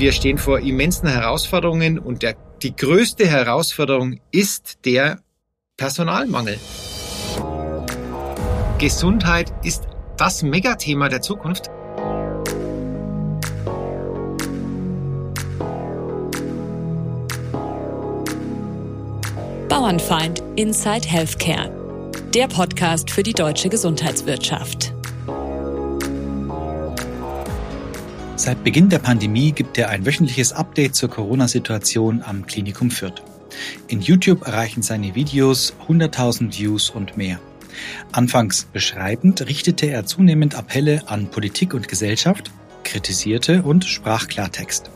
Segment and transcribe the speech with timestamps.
[0.00, 5.20] Wir stehen vor immensen Herausforderungen und der, die größte Herausforderung ist der
[5.76, 6.58] Personalmangel.
[8.78, 11.66] Gesundheit ist das Megathema der Zukunft.
[19.68, 22.10] Bauernfeind Inside Healthcare.
[22.32, 24.94] Der Podcast für die deutsche Gesundheitswirtschaft.
[28.40, 33.22] Seit Beginn der Pandemie gibt er ein wöchentliches Update zur Corona-Situation am Klinikum Fürth.
[33.86, 37.38] In YouTube erreichen seine Videos 100.000 Views und mehr.
[38.12, 42.50] Anfangs beschreibend richtete er zunehmend Appelle an Politik und Gesellschaft,
[42.82, 44.90] kritisierte und sprach Klartext.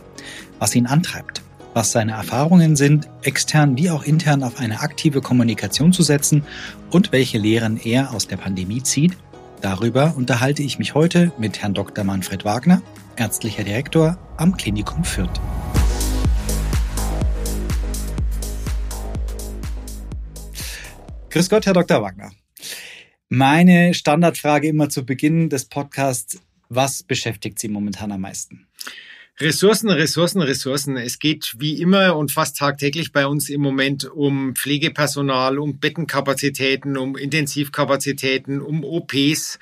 [0.58, 1.42] Was ihn antreibt,
[1.74, 6.44] was seine Erfahrungen sind, extern wie auch intern auf eine aktive Kommunikation zu setzen
[6.90, 9.18] und welche Lehren er aus der Pandemie zieht,
[9.64, 12.04] darüber unterhalte ich mich heute mit Herrn Dr.
[12.04, 12.82] Manfred Wagner,
[13.16, 15.40] ärztlicher Direktor am Klinikum Fürth.
[21.30, 22.02] Grüß Gott, Herr Dr.
[22.02, 22.30] Wagner.
[23.30, 28.66] Meine Standardfrage immer zu Beginn des Podcasts, was beschäftigt Sie momentan am meisten?
[29.40, 30.96] Ressourcen, Ressourcen, Ressourcen.
[30.96, 36.96] Es geht wie immer und fast tagtäglich bei uns im Moment um Pflegepersonal, um Bettenkapazitäten,
[36.96, 39.58] um Intensivkapazitäten, um OPs.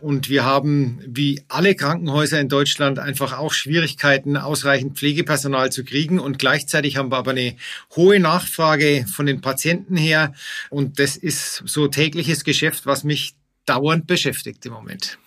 [0.00, 6.18] Und wir haben wie alle Krankenhäuser in Deutschland einfach auch Schwierigkeiten, ausreichend Pflegepersonal zu kriegen.
[6.18, 7.56] Und gleichzeitig haben wir aber eine
[7.94, 10.32] hohe Nachfrage von den Patienten her.
[10.70, 13.34] Und das ist so tägliches Geschäft, was mich
[13.66, 15.18] dauernd beschäftigt im Moment.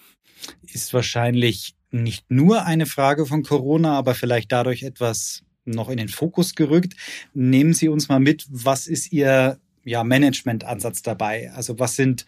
[0.64, 6.09] Ist wahrscheinlich nicht nur eine Frage von Corona, aber vielleicht dadurch etwas noch in den
[6.09, 6.94] Fokus gerückt.
[7.33, 11.52] Nehmen Sie uns mal mit, was ist Ihr ja, Management-Ansatz dabei?
[11.53, 12.25] Also was sind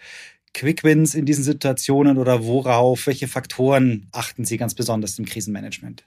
[0.54, 6.06] Quick Wins in diesen Situationen oder worauf, welche Faktoren achten Sie ganz besonders im Krisenmanagement?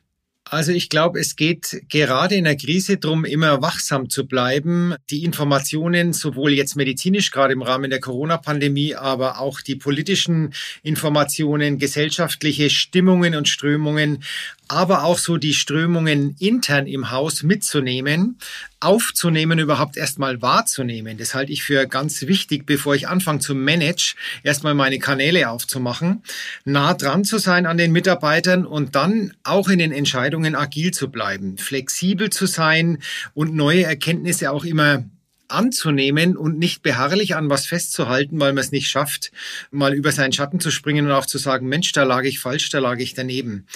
[0.50, 5.24] Also ich glaube, es geht gerade in der Krise darum, immer wachsam zu bleiben, die
[5.24, 12.70] Informationen sowohl jetzt medizinisch, gerade im Rahmen der Corona-Pandemie, aber auch die politischen Informationen, gesellschaftliche
[12.70, 14.24] Stimmungen und Strömungen
[14.68, 18.38] aber auch so die Strömungen intern im Haus mitzunehmen,
[18.80, 21.18] aufzunehmen, überhaupt erstmal wahrzunehmen.
[21.18, 24.14] Das halte ich für ganz wichtig, bevor ich anfange zu manage,
[24.44, 26.22] erstmal meine Kanäle aufzumachen,
[26.64, 31.10] nah dran zu sein an den Mitarbeitern und dann auch in den Entscheidungen agil zu
[31.10, 32.98] bleiben, flexibel zu sein
[33.34, 35.04] und neue Erkenntnisse auch immer
[35.48, 39.32] anzunehmen und nicht beharrlich an was festzuhalten, weil man es nicht schafft,
[39.70, 42.70] mal über seinen Schatten zu springen und auch zu sagen, Mensch, da lag ich falsch,
[42.70, 43.66] da lag ich daneben.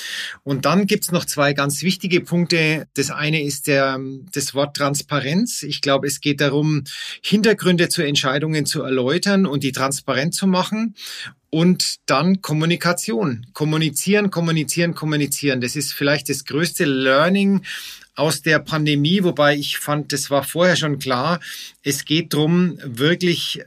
[0.45, 2.87] Und dann gibt's noch zwei ganz wichtige Punkte.
[2.95, 3.99] Das eine ist der,
[4.33, 5.63] das Wort Transparenz.
[5.63, 6.85] Ich glaube, es geht darum,
[7.23, 10.95] Hintergründe zu Entscheidungen zu erläutern und die transparent zu machen.
[11.55, 13.47] Und dann Kommunikation.
[13.53, 15.61] Kommunizieren, kommunizieren, kommunizieren.
[15.61, 17.63] Das ist vielleicht das größte Learning,
[18.15, 21.41] aus der Pandemie, wobei ich fand, das war vorher schon klar.
[21.83, 23.63] Es geht darum, wirklich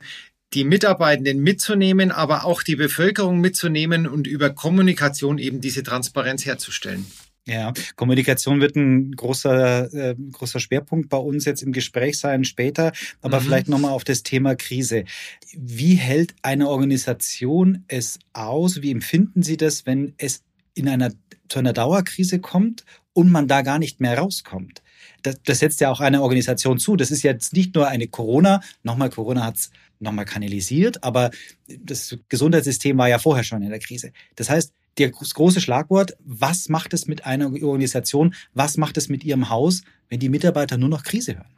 [0.53, 7.05] die Mitarbeitenden mitzunehmen, aber auch die Bevölkerung mitzunehmen und über Kommunikation eben diese Transparenz herzustellen.
[7.47, 12.91] Ja, Kommunikation wird ein großer, äh, großer Schwerpunkt bei uns jetzt im Gespräch sein später.
[13.21, 13.43] Aber mhm.
[13.43, 15.05] vielleicht nochmal auf das Thema Krise.
[15.53, 18.81] Wie hält eine Organisation es aus?
[18.81, 21.11] Wie empfinden Sie das, wenn es in einer,
[21.47, 22.83] zu einer Dauerkrise kommt
[23.15, 24.83] und man da gar nicht mehr rauskommt.
[25.23, 26.95] Das, das setzt ja auch eine Organisation zu.
[26.97, 31.31] Das ist jetzt nicht nur eine Corona, nochmal Corona hat's nochmal kanalisiert, aber
[31.67, 34.11] das Gesundheitssystem war ja vorher schon in der Krise.
[34.35, 39.23] Das heißt, das große Schlagwort, was macht es mit einer Organisation, was macht es mit
[39.23, 41.55] ihrem Haus, wenn die Mitarbeiter nur noch Krise hören?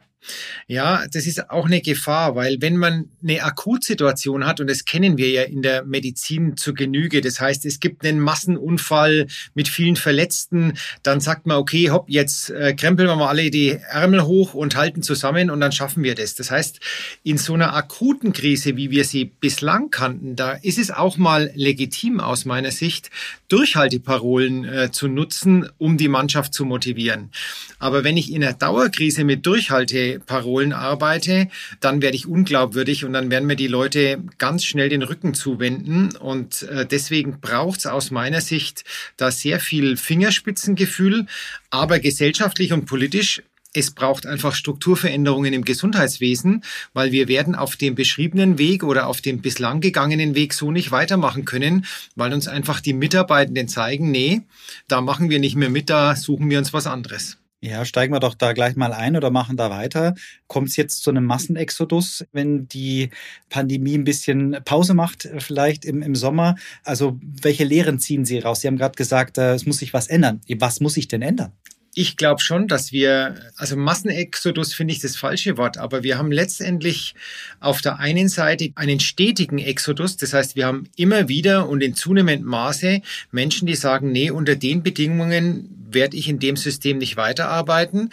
[0.66, 5.16] Ja, das ist auch eine Gefahr, weil wenn man eine Akutsituation hat, und das kennen
[5.16, 9.96] wir ja in der Medizin zu Genüge, das heißt, es gibt einen Massenunfall mit vielen
[9.96, 14.54] Verletzten, dann sagt man, okay, hopp, jetzt äh, krempeln wir mal alle die Ärmel hoch
[14.54, 16.34] und halten zusammen und dann schaffen wir das.
[16.34, 16.80] Das heißt,
[17.22, 21.50] in so einer akuten Krise, wie wir sie bislang kannten, da ist es auch mal
[21.54, 23.10] legitim aus meiner Sicht,
[23.48, 27.30] Durchhalteparolen äh, zu nutzen, um die Mannschaft zu motivieren.
[27.78, 31.48] Aber wenn ich in einer Dauerkrise mit Durchhalte Parolen arbeite,
[31.80, 36.16] dann werde ich unglaubwürdig und dann werden mir die Leute ganz schnell den Rücken zuwenden.
[36.16, 38.84] Und äh, deswegen braucht es aus meiner Sicht
[39.16, 41.26] da sehr viel Fingerspitzengefühl,
[41.70, 43.42] aber gesellschaftlich und politisch
[43.74, 46.64] es braucht einfach Strukturveränderungen im Gesundheitswesen,
[46.94, 50.90] weil wir werden auf dem beschriebenen Weg oder auf dem bislang gegangenen Weg so nicht
[50.90, 51.84] weitermachen können,
[52.16, 54.42] weil uns einfach die Mitarbeitenden zeigen, nee,
[54.88, 57.36] da machen wir nicht mehr mit, da suchen wir uns was anderes.
[57.60, 60.14] Ja, steigen wir doch da gleich mal ein oder machen da weiter.
[60.46, 63.10] Kommt es jetzt zu einem Massenexodus, wenn die
[63.50, 66.54] Pandemie ein bisschen Pause macht, äh, vielleicht im, im Sommer?
[66.84, 68.60] Also welche Lehren ziehen Sie raus?
[68.60, 70.40] Sie haben gerade gesagt, äh, es muss sich was ändern.
[70.58, 71.52] Was muss sich denn ändern?
[72.00, 76.30] Ich glaube schon, dass wir, also Massenexodus finde ich das falsche Wort, aber wir haben
[76.30, 77.16] letztendlich
[77.58, 80.16] auf der einen Seite einen stetigen Exodus.
[80.16, 83.02] Das heißt, wir haben immer wieder und in zunehmendem Maße
[83.32, 88.12] Menschen, die sagen, nee, unter den Bedingungen werde ich in dem System nicht weiterarbeiten.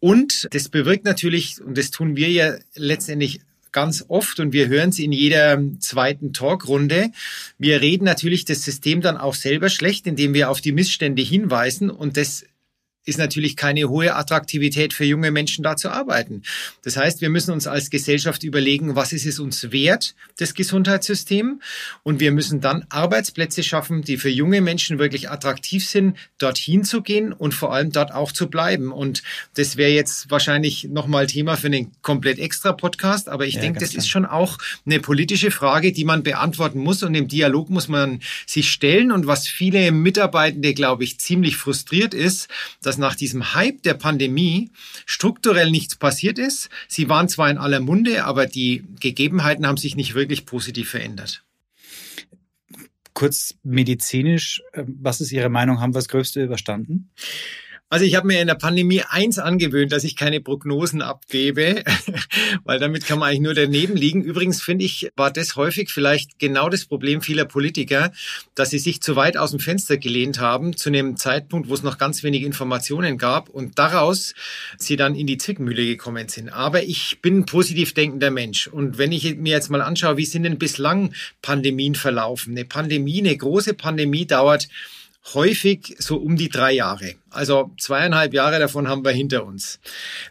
[0.00, 3.40] Und das bewirkt natürlich, und das tun wir ja letztendlich
[3.70, 7.10] ganz oft und wir hören es in jeder zweiten Talkrunde.
[7.58, 11.90] Wir reden natürlich das System dann auch selber schlecht, indem wir auf die Missstände hinweisen
[11.90, 12.46] und das
[13.06, 16.42] ist natürlich keine hohe Attraktivität für junge Menschen da zu arbeiten.
[16.82, 21.62] Das heißt, wir müssen uns als Gesellschaft überlegen, was ist es uns wert, das Gesundheitssystem?
[22.02, 27.00] Und wir müssen dann Arbeitsplätze schaffen, die für junge Menschen wirklich attraktiv sind, dorthin zu
[27.00, 28.90] gehen und vor allem dort auch zu bleiben.
[28.90, 29.22] Und
[29.54, 33.28] das wäre jetzt wahrscheinlich nochmal Thema für einen komplett extra Podcast.
[33.28, 33.98] Aber ich ja, denke, das klar.
[33.98, 37.04] ist schon auch eine politische Frage, die man beantworten muss.
[37.04, 39.12] Und im Dialog muss man sich stellen.
[39.12, 42.48] Und was viele Mitarbeitende, glaube ich, ziemlich frustriert ist,
[42.82, 44.70] dass dass nach diesem Hype der Pandemie
[45.04, 46.70] strukturell nichts passiert ist.
[46.88, 51.42] Sie waren zwar in aller Munde, aber die Gegebenheiten haben sich nicht wirklich positiv verändert.
[53.12, 55.80] Kurz medizinisch, äh, was ist Ihre Meinung?
[55.80, 57.10] Haben wir das Größte überstanden?
[57.88, 61.84] Also ich habe mir in der Pandemie eins angewöhnt, dass ich keine Prognosen abgebe,
[62.64, 64.22] weil damit kann man eigentlich nur daneben liegen.
[64.22, 68.10] Übrigens finde ich, war das häufig vielleicht genau das Problem vieler Politiker,
[68.56, 71.84] dass sie sich zu weit aus dem Fenster gelehnt haben zu einem Zeitpunkt, wo es
[71.84, 74.34] noch ganz wenig Informationen gab und daraus
[74.78, 76.48] sie dann in die Zwickmühle gekommen sind.
[76.48, 80.26] Aber ich bin ein positiv denkender Mensch und wenn ich mir jetzt mal anschaue, wie
[80.26, 82.54] sind denn bislang Pandemien verlaufen?
[82.54, 84.66] Eine Pandemie, eine große Pandemie dauert
[85.34, 87.14] häufig so um die drei Jahre.
[87.30, 89.80] Also zweieinhalb Jahre davon haben wir hinter uns.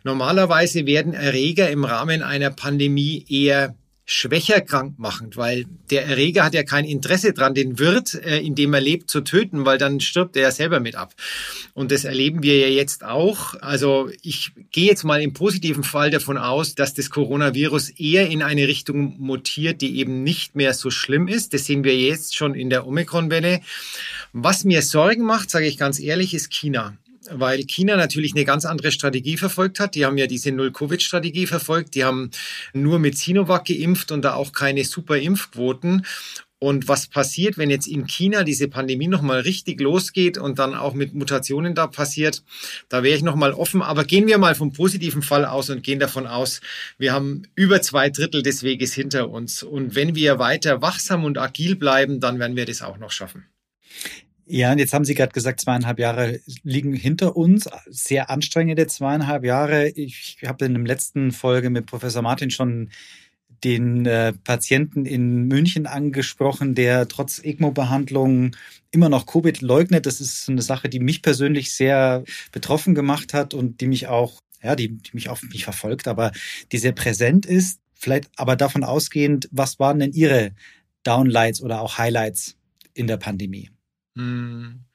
[0.03, 3.75] Normalerweise werden Erreger im Rahmen einer Pandemie eher
[4.07, 8.73] schwächer krankmachend, weil der Erreger hat ja kein Interesse dran, den Wirt, äh, in dem
[8.73, 11.15] er lebt, zu töten, weil dann stirbt er ja selber mit ab.
[11.73, 13.55] Und das erleben wir ja jetzt auch.
[13.61, 18.43] Also ich gehe jetzt mal im positiven Fall davon aus, dass das Coronavirus eher in
[18.43, 21.55] eine Richtung mutiert, die eben nicht mehr so schlimm ist.
[21.55, 23.61] Das sehen wir jetzt schon in der Omikron-Welle.
[24.37, 26.97] Was mir Sorgen macht, sage ich ganz ehrlich, ist China
[27.31, 29.95] weil China natürlich eine ganz andere Strategie verfolgt hat.
[29.95, 31.95] Die haben ja diese Null-Covid-Strategie verfolgt.
[31.95, 32.29] Die haben
[32.71, 36.05] nur mit Sinovac geimpft und da auch keine super Impfquoten.
[36.59, 40.93] Und was passiert, wenn jetzt in China diese Pandemie nochmal richtig losgeht und dann auch
[40.93, 42.43] mit Mutationen da passiert?
[42.89, 43.81] Da wäre ich nochmal offen.
[43.81, 46.61] Aber gehen wir mal vom positiven Fall aus und gehen davon aus,
[46.97, 49.63] wir haben über zwei Drittel des Weges hinter uns.
[49.63, 53.45] Und wenn wir weiter wachsam und agil bleiben, dann werden wir das auch noch schaffen.
[54.47, 57.67] Ja, und jetzt haben Sie gerade gesagt, zweieinhalb Jahre liegen hinter uns.
[57.87, 59.89] Sehr anstrengende zweieinhalb Jahre.
[59.89, 62.91] Ich habe in der letzten Folge mit Professor Martin schon
[63.63, 68.55] den äh, Patienten in München angesprochen, der trotz ECMO-Behandlung
[68.91, 70.05] immer noch Covid leugnet.
[70.05, 74.41] Das ist eine Sache, die mich persönlich sehr betroffen gemacht hat und die mich auch,
[74.61, 76.31] ja, die, die mich auch mich verfolgt, aber
[76.71, 77.79] die sehr präsent ist.
[77.95, 80.51] Vielleicht aber davon ausgehend, was waren denn Ihre
[81.01, 82.55] Downlights oder auch Highlights
[82.93, 83.71] in der Pandemie?
[84.15, 84.85] 嗯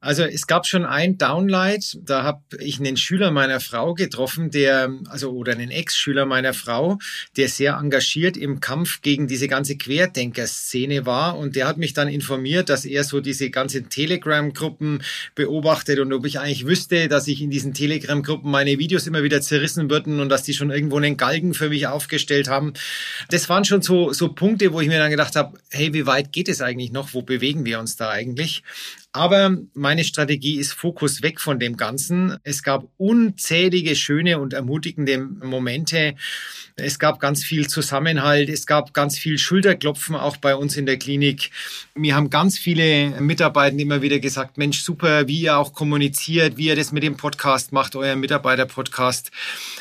[0.00, 4.92] Also es gab schon ein Downlight, da habe ich einen Schüler meiner Frau getroffen, der,
[5.08, 6.98] also oder einen Ex-Schüler meiner Frau,
[7.36, 12.06] der sehr engagiert im Kampf gegen diese ganze Querdenker-Szene war und der hat mich dann
[12.06, 15.02] informiert, dass er so diese ganzen Telegram-Gruppen
[15.34, 19.40] beobachtet und ob ich eigentlich wüsste, dass ich in diesen Telegram-Gruppen meine Videos immer wieder
[19.40, 22.72] zerrissen würden und dass die schon irgendwo einen Galgen für mich aufgestellt haben.
[23.30, 26.30] Das waren schon so, so Punkte, wo ich mir dann gedacht habe, hey, wie weit
[26.30, 27.14] geht es eigentlich noch?
[27.14, 28.62] Wo bewegen wir uns da eigentlich?
[29.12, 32.36] Aber meine Strategie ist Fokus weg von dem Ganzen.
[32.42, 36.14] Es gab unzählige schöne und ermutigende Momente.
[36.76, 38.50] Es gab ganz viel Zusammenhalt.
[38.50, 41.50] Es gab ganz viel Schulterklopfen auch bei uns in der Klinik.
[41.94, 46.66] Mir haben ganz viele Mitarbeiter immer wieder gesagt, Mensch, super, wie ihr auch kommuniziert, wie
[46.66, 49.32] ihr das mit dem Podcast macht, euer Mitarbeiter-Podcast.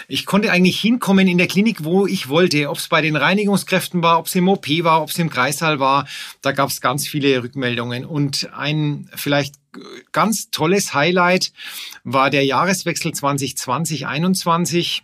[0.08, 4.02] Ich konnte eigentlich hinkommen in der Klinik, wo ich wollte, ob es bei den Reinigungskräften
[4.02, 6.08] war, ob es im OP war, ob es im Kreissaal war.
[6.42, 8.06] Da gab es ganz viele Rückmeldungen.
[8.06, 9.56] Und ein vielleicht
[10.12, 11.52] ganz tolles Highlight
[12.04, 15.02] war der Jahreswechsel 2020-21.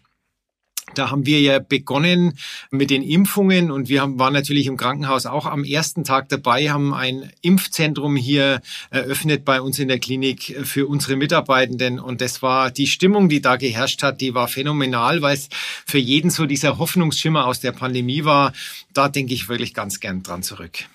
[0.96, 2.38] Da haben wir ja begonnen
[2.70, 6.70] mit den Impfungen und wir haben, waren natürlich im Krankenhaus auch am ersten Tag dabei,
[6.70, 12.00] haben ein Impfzentrum hier eröffnet bei uns in der Klinik für unsere Mitarbeitenden.
[12.00, 15.50] Und das war die Stimmung, die da geherrscht hat, die war phänomenal, weil es
[15.86, 18.54] für jeden so dieser Hoffnungsschimmer aus der Pandemie war.
[18.94, 20.86] Da denke ich wirklich ganz gern dran zurück.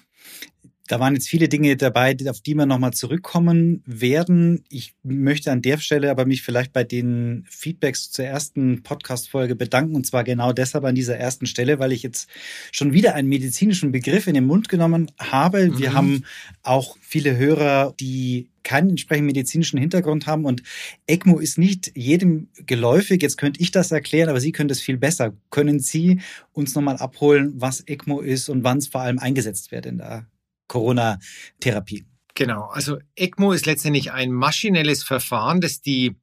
[0.89, 4.65] Da waren jetzt viele Dinge dabei, auf die wir nochmal zurückkommen werden.
[4.71, 9.95] Ich möchte an der Stelle aber mich vielleicht bei den Feedbacks zur ersten Podcast-Folge bedanken.
[9.95, 12.29] Und zwar genau deshalb an dieser ersten Stelle, weil ich jetzt
[12.73, 15.79] schon wieder einen medizinischen Begriff in den Mund genommen habe.
[15.79, 15.95] Wir mhm.
[15.95, 16.25] haben
[16.63, 20.63] auch viele Hörer, die keinen entsprechenden medizinischen Hintergrund haben und
[21.07, 23.23] ECMO ist nicht jedem geläufig.
[23.23, 25.35] Jetzt könnte ich das erklären, aber Sie können das viel besser.
[25.51, 26.21] Können Sie
[26.53, 30.27] uns nochmal abholen, was ECMO ist und wann es vor allem eingesetzt wird in der
[30.69, 32.07] Corona-Therapie.
[32.39, 36.15] Genau, also ECMO ist letztendlich ein maschinelles Verfahren, das die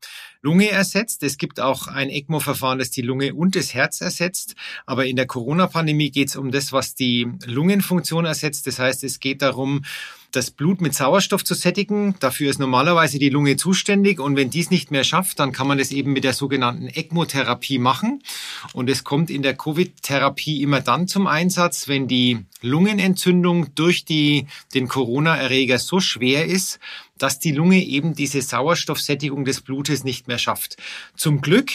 [0.41, 1.23] Lunge ersetzt.
[1.23, 4.55] Es gibt auch ein ECMO-Verfahren, das die Lunge und das Herz ersetzt.
[4.85, 8.65] Aber in der Corona-Pandemie geht es um das, was die Lungenfunktion ersetzt.
[8.65, 9.83] Das heißt, es geht darum,
[10.35, 12.15] das Blut mit Sauerstoff zu sättigen.
[12.19, 15.77] Dafür ist normalerweise die Lunge zuständig und wenn dies nicht mehr schafft, dann kann man
[15.77, 18.21] das eben mit der sogenannten ECMO-Therapie machen.
[18.73, 24.47] Und es kommt in der Covid-Therapie immer dann zum Einsatz, wenn die Lungenentzündung durch die,
[24.73, 26.79] den Corona-Erreger so schwer ist,
[27.17, 30.77] dass die Lunge eben diese Sauerstoffsättigung des Blutes nicht mehr schafft.
[31.15, 31.71] Zum Glück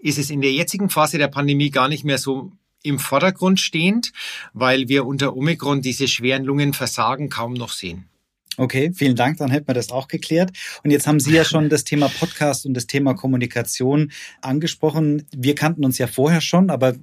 [0.00, 2.52] ist es in der jetzigen Phase der Pandemie gar nicht mehr so
[2.84, 4.12] im Vordergrund stehend,
[4.52, 8.08] weil wir unter Omikron diese schweren Lungenversagen kaum noch sehen.
[8.56, 10.52] Okay, vielen Dank, dann hätten wir das auch geklärt.
[10.84, 14.12] Und jetzt haben Sie ja schon das Thema Podcast und das Thema Kommunikation
[14.42, 15.26] angesprochen.
[15.36, 16.94] Wir kannten uns ja vorher schon, aber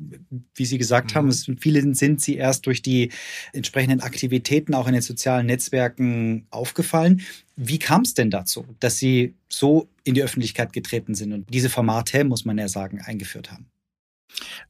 [0.55, 1.15] wie Sie gesagt mhm.
[1.15, 3.11] haben, es, vielen sind Sie erst durch die
[3.51, 7.21] entsprechenden Aktivitäten auch in den sozialen Netzwerken aufgefallen.
[7.57, 11.69] Wie kam es denn dazu, dass Sie so in die Öffentlichkeit getreten sind und diese
[11.69, 13.67] Formate, muss man ja sagen, eingeführt haben?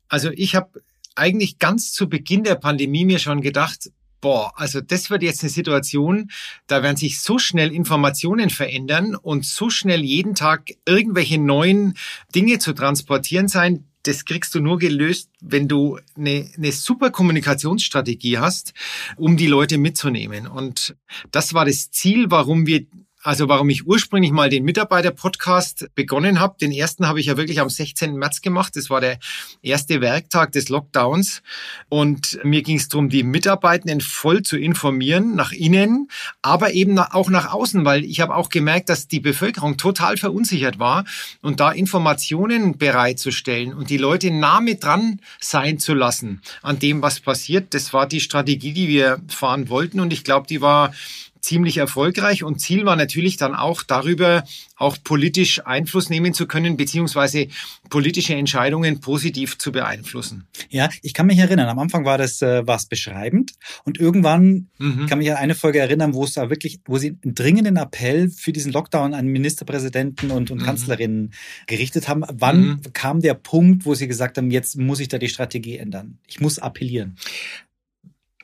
[0.09, 0.81] Also ich habe
[1.21, 5.51] eigentlich ganz zu Beginn der Pandemie mir schon gedacht, boah, also das wird jetzt eine
[5.51, 6.31] Situation,
[6.65, 11.93] da werden sich so schnell Informationen verändern und so schnell jeden Tag irgendwelche neuen
[12.33, 13.85] Dinge zu transportieren sein.
[14.03, 18.73] Das kriegst du nur gelöst, wenn du eine, eine super Kommunikationsstrategie hast,
[19.15, 20.47] um die Leute mitzunehmen.
[20.47, 20.95] Und
[21.31, 22.87] das war das Ziel, warum wir
[23.23, 26.55] also warum ich ursprünglich mal den Mitarbeiter-Podcast begonnen habe.
[26.59, 28.15] Den ersten habe ich ja wirklich am 16.
[28.15, 28.75] März gemacht.
[28.75, 29.19] Das war der
[29.61, 31.43] erste Werktag des Lockdowns.
[31.89, 36.09] Und mir ging es darum, die Mitarbeitenden voll zu informieren, nach innen,
[36.41, 40.79] aber eben auch nach außen, weil ich habe auch gemerkt, dass die Bevölkerung total verunsichert
[40.79, 41.05] war.
[41.41, 47.01] Und da Informationen bereitzustellen und die Leute nah mit dran sein zu lassen an dem,
[47.01, 49.99] was passiert, das war die Strategie, die wir fahren wollten.
[49.99, 50.93] Und ich glaube, die war
[51.41, 54.43] ziemlich erfolgreich und Ziel war natürlich dann auch darüber,
[54.75, 57.47] auch politisch Einfluss nehmen zu können, beziehungsweise
[57.89, 60.47] politische Entscheidungen positiv zu beeinflussen.
[60.69, 65.07] Ja, ich kann mich erinnern, am Anfang war das äh, was beschreibend und irgendwann mhm.
[65.07, 68.29] kann mich an eine Folge erinnern, wo es da wirklich, wo sie einen dringenden Appell
[68.29, 70.65] für diesen Lockdown an Ministerpräsidenten und, und mhm.
[70.65, 71.33] Kanzlerinnen
[71.67, 72.23] gerichtet haben.
[72.31, 72.81] Wann mhm.
[72.93, 76.19] kam der Punkt, wo sie gesagt haben, jetzt muss ich da die Strategie ändern?
[76.27, 77.17] Ich muss appellieren.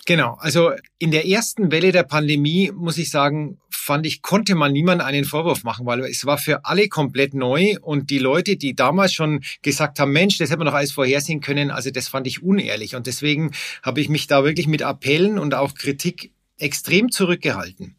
[0.07, 4.71] Genau, also in der ersten Welle der Pandemie, muss ich sagen, fand ich, konnte man
[4.71, 8.73] niemand einen Vorwurf machen, weil es war für alle komplett neu und die Leute, die
[8.73, 12.25] damals schon gesagt haben, Mensch, das hätte man doch alles vorhersehen können, also das fand
[12.25, 12.95] ich unehrlich.
[12.95, 13.51] Und deswegen
[13.83, 17.95] habe ich mich da wirklich mit Appellen und auch Kritik extrem zurückgehalten.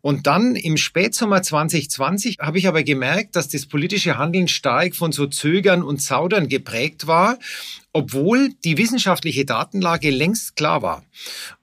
[0.00, 5.12] Und dann im Spätsommer 2020 habe ich aber gemerkt, dass das politische Handeln stark von
[5.12, 7.38] so Zögern und Zaudern geprägt war,
[7.92, 11.04] obwohl die wissenschaftliche Datenlage längst klar war.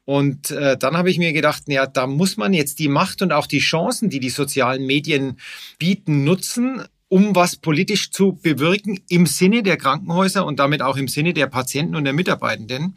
[0.06, 3.34] Und äh, dann habe ich mir gedacht, ja, da muss man jetzt die Macht und
[3.34, 5.38] auch die Chancen, die die sozialen Medien
[5.79, 11.08] bieten, nutzen, um was politisch zu bewirken im Sinne der Krankenhäuser und damit auch im
[11.08, 12.96] Sinne der Patienten und der Mitarbeitenden.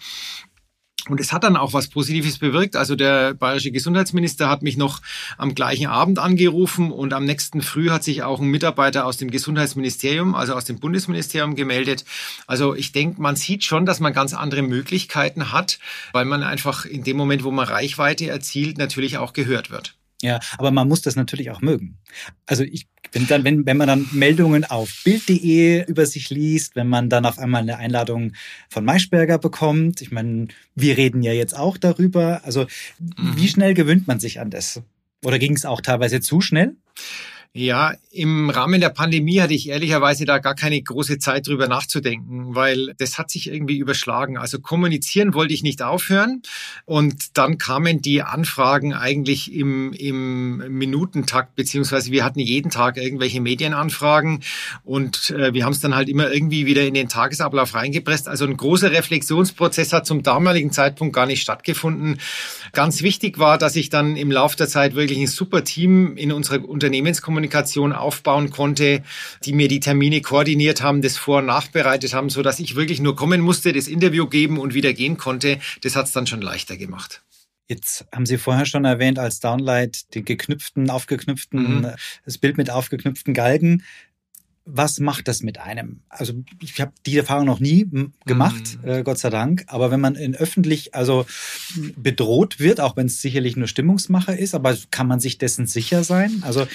[1.08, 2.76] Und es hat dann auch was Positives bewirkt.
[2.76, 5.00] Also der bayerische Gesundheitsminister hat mich noch
[5.38, 9.30] am gleichen Abend angerufen und am nächsten Früh hat sich auch ein Mitarbeiter aus dem
[9.30, 12.04] Gesundheitsministerium, also aus dem Bundesministerium gemeldet.
[12.46, 15.78] Also ich denke, man sieht schon, dass man ganz andere Möglichkeiten hat,
[16.12, 19.96] weil man einfach in dem Moment, wo man Reichweite erzielt, natürlich auch gehört wird.
[20.22, 21.98] Ja, aber man muss das natürlich auch mögen.
[22.46, 26.88] Also ich wenn dann, wenn, wenn man dann Meldungen auf Bild.de über sich liest, wenn
[26.88, 28.32] man dann auf einmal eine Einladung
[28.68, 32.42] von Maischberger bekommt, ich meine, wir reden ja jetzt auch darüber.
[32.44, 32.66] Also
[32.98, 33.36] mhm.
[33.36, 34.82] wie schnell gewöhnt man sich an das?
[35.24, 36.76] Oder ging es auch teilweise zu schnell?
[37.52, 42.54] Ja, im Rahmen der Pandemie hatte ich ehrlicherweise da gar keine große Zeit drüber nachzudenken,
[42.54, 44.36] weil das hat sich irgendwie überschlagen.
[44.36, 46.42] Also kommunizieren wollte ich nicht aufhören
[46.84, 53.40] und dann kamen die Anfragen eigentlich im, im Minutentakt, beziehungsweise wir hatten jeden Tag irgendwelche
[53.40, 54.44] Medienanfragen
[54.84, 58.28] und äh, wir haben es dann halt immer irgendwie wieder in den Tagesablauf reingepresst.
[58.28, 62.20] Also ein großer Reflexionsprozess hat zum damaligen Zeitpunkt gar nicht stattgefunden.
[62.72, 66.30] Ganz wichtig war, dass ich dann im Laufe der Zeit wirklich ein super Team in
[66.30, 69.02] unserer Unternehmenskommunikation Kommunikation aufbauen konnte,
[69.44, 73.00] die mir die Termine koordiniert haben, das vor- und nachbereitet haben, so dass ich wirklich
[73.00, 75.58] nur kommen musste, das Interview geben und wieder gehen konnte.
[75.82, 77.22] Das hat es dann schon leichter gemacht.
[77.66, 81.86] Jetzt haben Sie vorher schon erwähnt als Downlight den geknüpften, aufgeknüpften, mhm.
[82.26, 83.84] das Bild mit aufgeknüpften Galgen.
[84.66, 86.02] Was macht das mit einem?
[86.10, 87.88] Also ich habe die Erfahrung noch nie
[88.26, 88.88] gemacht, mhm.
[88.88, 89.64] äh, Gott sei Dank.
[89.68, 91.24] Aber wenn man in öffentlich also
[91.96, 96.04] bedroht wird, auch wenn es sicherlich nur Stimmungsmacher ist, aber kann man sich dessen sicher
[96.04, 96.42] sein?
[96.44, 96.66] Also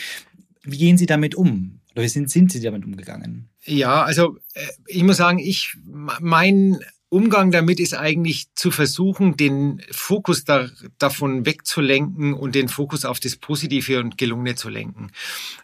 [0.65, 1.79] wie gehen Sie damit um?
[1.93, 3.49] Oder wie sind, sind Sie damit umgegangen?
[3.63, 6.79] Ja, also äh, ich muss sagen, ich mein
[7.09, 10.67] Umgang damit ist eigentlich zu versuchen, den Fokus da,
[10.97, 15.11] davon wegzulenken und den Fokus auf das Positive und Gelungene zu lenken.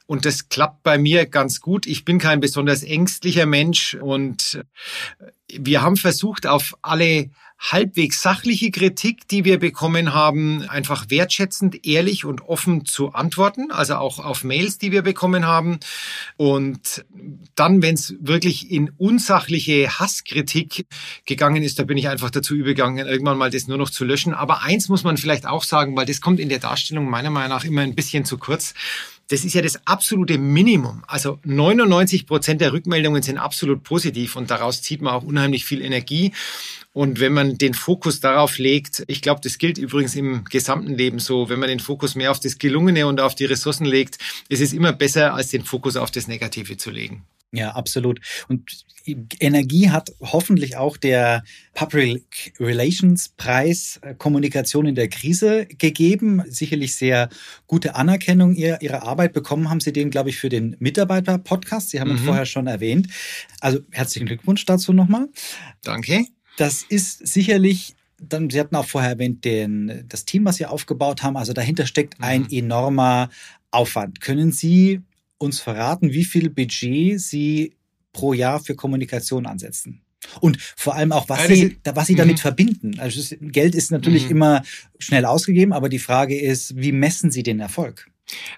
[0.06, 1.88] Und das klappt bei mir ganz gut.
[1.88, 4.64] Ich bin kein besonders ängstlicher Mensch und
[5.52, 12.26] wir haben versucht, auf alle halbwegs sachliche Kritik, die wir bekommen haben, einfach wertschätzend, ehrlich
[12.26, 15.80] und offen zu antworten, also auch auf Mails, die wir bekommen haben.
[16.38, 17.06] Und
[17.56, 20.88] dann, wenn es wirklich in unsachliche Hasskritik
[21.26, 24.34] gegangen ist, da bin ich einfach dazu übergegangen, irgendwann mal das nur noch zu löschen.
[24.34, 27.50] Aber eins muss man vielleicht auch sagen, weil das kommt in der Darstellung meiner Meinung
[27.50, 28.74] nach immer ein bisschen zu kurz.
[29.28, 31.04] Das ist ja das absolute Minimum.
[31.08, 35.82] Also 99 Prozent der Rückmeldungen sind absolut positiv und daraus zieht man auch unheimlich viel
[35.82, 36.34] Energie.
[36.94, 41.20] Und wenn man den Fokus darauf legt, ich glaube, das gilt übrigens im gesamten Leben
[41.20, 44.18] so, wenn man den Fokus mehr auf das Gelungene und auf die Ressourcen legt,
[44.50, 47.24] ist es immer besser, als den Fokus auf das Negative zu legen.
[47.54, 48.22] Ja, absolut.
[48.48, 48.86] Und
[49.40, 51.44] Energie hat hoffentlich auch der
[51.74, 56.44] Public Relations Preis äh, Kommunikation in der Krise gegeben.
[56.48, 57.30] Sicherlich sehr
[57.68, 61.90] gute Anerkennung ihrer, ihrer Arbeit bekommen haben Sie den, glaube ich, für den Mitarbeiter-Podcast.
[61.90, 62.18] Sie haben mhm.
[62.18, 63.08] ihn vorher schon erwähnt.
[63.60, 65.28] Also herzlichen Glückwunsch dazu nochmal.
[65.84, 66.28] Danke.
[66.58, 71.24] Das ist sicherlich dann, Sie hatten auch vorher erwähnt, den, das Team, was Sie aufgebaut
[71.24, 71.38] haben.
[71.38, 72.26] Also dahinter steckt mhm.
[72.26, 73.30] ein enormer
[73.72, 74.22] Aufwand.
[74.22, 75.02] Können Sie
[75.38, 77.76] uns verraten, wie viel Budget Sie
[78.14, 80.02] pro Jahr für Kommunikation ansetzen?
[80.40, 82.42] Und vor allem auch, was, ja, sie, was sie damit mhm.
[82.42, 83.00] verbinden.
[83.00, 84.32] Also Geld ist natürlich mhm.
[84.32, 84.64] immer
[85.00, 88.11] schnell ausgegeben, aber die Frage ist, wie messen Sie den Erfolg?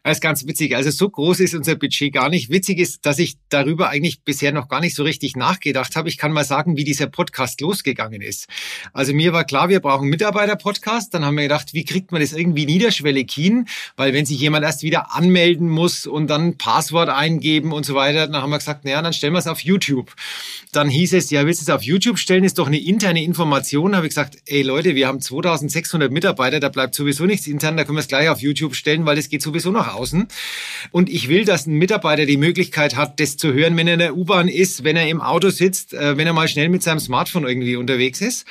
[0.04, 0.76] Das ist ganz witzig.
[0.76, 2.50] Also so groß ist unser Budget gar nicht.
[2.50, 6.10] Witzig ist, dass ich darüber eigentlich bisher noch gar nicht so richtig nachgedacht habe.
[6.10, 8.48] Ich kann mal sagen, wie dieser Podcast losgegangen ist.
[8.92, 11.14] Also mir war klar, wir brauchen Mitarbeiter-Podcast.
[11.14, 13.68] Dann haben wir gedacht, wie kriegt man das irgendwie niederschwellig hin?
[13.96, 18.28] Weil wenn sich jemand erst wieder anmelden muss und dann Passwort eingeben und so weiter,
[18.28, 20.14] dann haben wir gesagt, naja, dann stellen wir es auf YouTube.
[20.72, 22.44] Dann hieß es, ja, willst du es auf YouTube stellen?
[22.44, 23.92] Ist doch eine interne Information.
[23.92, 27.78] Da habe ich gesagt, ey Leute, wir haben 2600 Mitarbeiter, da bleibt sowieso nichts intern,
[27.78, 30.28] da können wir es gleich auf YouTube stellen, weil es geht sowieso nach außen.
[30.92, 34.00] Und ich will, dass ein Mitarbeiter die Möglichkeit hat, das zu hören, wenn er in
[34.00, 37.00] der U-Bahn ist, wenn er im Auto sitzt, äh, wenn er mal schnell mit seinem
[37.00, 38.46] Smartphone irgendwie unterwegs ist.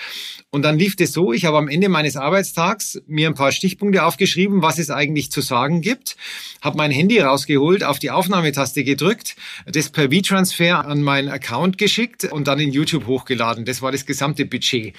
[0.55, 4.05] Und dann lief das so, ich habe am Ende meines Arbeitstags mir ein paar Stichpunkte
[4.05, 6.17] aufgeschrieben, was es eigentlich zu sagen gibt,
[6.61, 9.35] habe mein Handy rausgeholt, auf die Aufnahmetaste gedrückt,
[9.65, 13.65] das per V-Transfer an meinen Account geschickt und dann in YouTube hochgeladen.
[13.65, 14.95] Das war das gesamte Budget.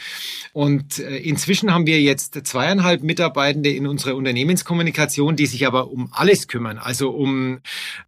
[0.54, 6.10] Und äh, inzwischen haben wir jetzt zweieinhalb Mitarbeitende in unserer Unternehmenskommunikation, die sich aber um
[6.12, 7.60] alles kümmern, also um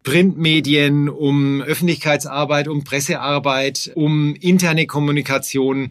[0.02, 5.90] Printmedien, um Öffentlichkeitsarbeit, um Pressearbeit, um interne Kommunikation.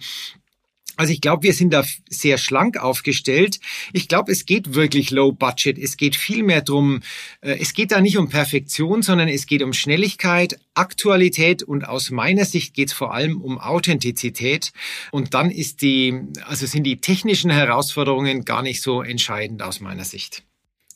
[0.98, 3.60] Also ich glaube, wir sind da sehr schlank aufgestellt.
[3.92, 5.78] Ich glaube, es geht wirklich low budget.
[5.78, 7.02] Es geht viel mehr drum.
[7.42, 12.12] Äh, es geht da nicht um Perfektion, sondern es geht um Schnelligkeit, Aktualität und aus
[12.12, 14.72] meiner Sicht geht es vor allem um Authentizität.
[15.12, 20.06] Und dann ist die, also sind die technischen Herausforderungen gar nicht so entscheidend aus meiner
[20.06, 20.44] Sicht.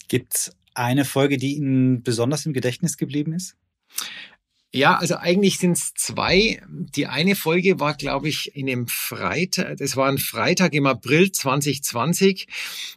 [0.07, 3.55] Gibt's eine Folge, die Ihnen besonders im Gedächtnis geblieben ist?
[4.71, 6.61] Ja, also eigentlich sind es zwei.
[6.69, 11.31] Die eine Folge war, glaube ich, in dem Freitag, das war ein Freitag im April
[11.31, 12.47] 2020.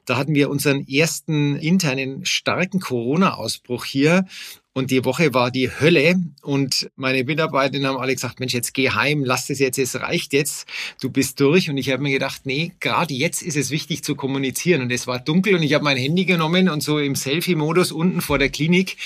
[0.04, 4.26] Da hatten wir unseren ersten internen starken Corona-Ausbruch hier.
[4.74, 8.88] Und die Woche war die Hölle und meine Mitarbeiter haben alle gesagt, Mensch, jetzt geh
[8.88, 10.66] heim, lass das jetzt, es reicht jetzt,
[11.00, 11.68] du bist durch.
[11.68, 14.80] Und ich habe mir gedacht, nee, gerade jetzt ist es wichtig zu kommunizieren.
[14.80, 18.22] Und es war dunkel und ich habe mein Handy genommen und so im Selfie-Modus unten
[18.22, 18.96] vor der Klinik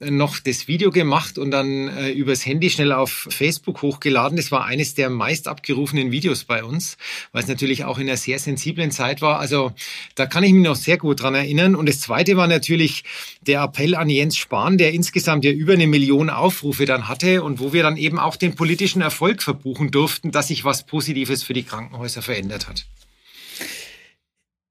[0.00, 4.36] noch das Video gemacht und dann äh, übers Handy schnell auf Facebook hochgeladen.
[4.36, 6.96] Das war eines der meist abgerufenen Videos bei uns,
[7.32, 9.38] weil es natürlich auch in einer sehr sensiblen Zeit war.
[9.38, 9.72] Also
[10.14, 11.74] da kann ich mich noch sehr gut dran erinnern.
[11.74, 13.04] Und das zweite war natürlich
[13.42, 17.60] der Appell an Jens Spahn, der insgesamt ja über eine Million Aufrufe dann hatte und
[17.60, 21.52] wo wir dann eben auch den politischen Erfolg verbuchen durften, dass sich was Positives für
[21.52, 22.86] die Krankenhäuser verändert hat.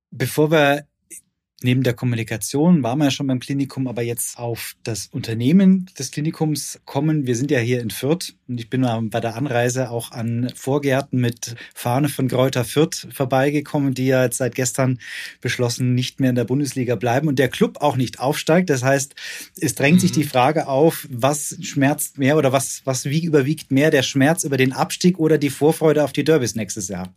[0.10, 0.89] Bevor wir
[1.62, 6.12] Neben der Kommunikation waren wir ja schon beim Klinikum, aber jetzt auf das Unternehmen des
[6.12, 7.28] Klinikums kommen.
[7.28, 11.20] Wir sind ja hier in Fürth und ich bin bei der Anreise auch an Vorgärten
[11.20, 15.00] mit Fahne von Kräuter Fürth vorbeigekommen, die ja jetzt seit gestern
[15.42, 18.70] beschlossen nicht mehr in der Bundesliga bleiben und der Club auch nicht aufsteigt.
[18.70, 19.16] Das heißt,
[19.60, 20.02] es drängt mhm.
[20.02, 24.46] sich die Frage auf, was schmerzt mehr oder was, was wie überwiegt mehr der Schmerz
[24.46, 27.14] über den Abstieg oder die Vorfreude auf die Derbys nächstes Jahr?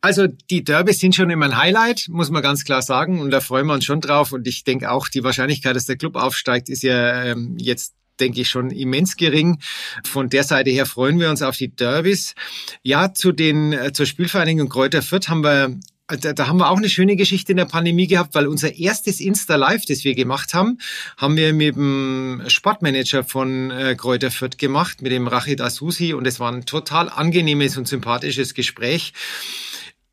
[0.00, 3.20] Also die Derbys sind schon immer ein Highlight, muss man ganz klar sagen.
[3.20, 4.32] Und da freuen wir uns schon drauf.
[4.32, 8.40] Und ich denke auch, die Wahrscheinlichkeit, dass der Club aufsteigt, ist ja ähm, jetzt denke
[8.40, 9.58] ich, schon immens gering.
[10.04, 12.34] Von der Seite her freuen wir uns auf die Derbys.
[12.82, 15.76] Ja, zu den, äh, zur Spielvereinigung Kräuter Fürth haben wir
[16.08, 19.20] da, da haben wir auch eine schöne Geschichte in der Pandemie gehabt, weil unser erstes
[19.20, 20.78] Insta-Live, das wir gemacht haben,
[21.16, 26.24] haben wir mit dem Sportmanager von äh, Kräuter Fürth gemacht, mit dem Rachid Asusi und
[26.26, 29.14] es war ein total angenehmes und sympathisches Gespräch.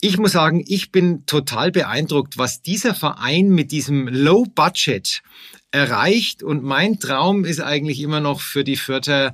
[0.06, 5.24] Ich muss sagen, ich bin total beeindruckt, was dieser Verein mit diesem Low Budget
[5.72, 6.44] erreicht.
[6.44, 9.34] Und mein Traum ist eigentlich immer noch für die Fürther,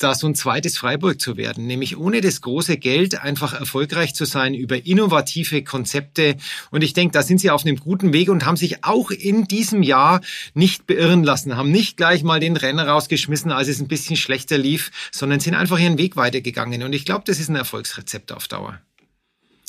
[0.00, 4.24] da so ein zweites Freiburg zu werden, nämlich ohne das große Geld einfach erfolgreich zu
[4.24, 6.36] sein über innovative Konzepte.
[6.72, 9.44] Und ich denke, da sind sie auf einem guten Weg und haben sich auch in
[9.44, 10.20] diesem Jahr
[10.52, 14.58] nicht beirren lassen, haben nicht gleich mal den Renner rausgeschmissen, als es ein bisschen schlechter
[14.58, 16.82] lief, sondern sind einfach ihren Weg weitergegangen.
[16.82, 18.80] Und ich glaube, das ist ein Erfolgsrezept auf Dauer.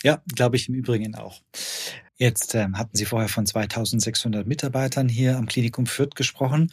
[0.04, 1.42] Ja, glaube ich im Übrigen auch.
[2.16, 6.72] Jetzt ähm, hatten Sie vorher von 2600 Mitarbeitern hier am Klinikum Fürth gesprochen.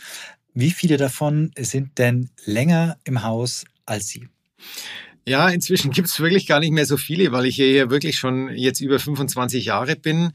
[0.54, 4.28] Wie viele davon sind denn länger im Haus als Sie?
[5.28, 8.80] Ja, inzwischen gibt's wirklich gar nicht mehr so viele, weil ich hier wirklich schon jetzt
[8.80, 10.30] über 25 Jahre bin.